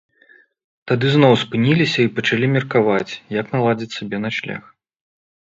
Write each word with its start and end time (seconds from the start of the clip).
Тады 0.91 1.05
зноў 1.15 1.33
спыніліся 1.41 1.99
і 2.05 2.11
пачалі 2.15 2.49
меркаваць, 2.55 3.13
як 3.39 3.45
наладзіць 3.59 3.93
сабе 3.99 4.17
начлег. 4.27 4.61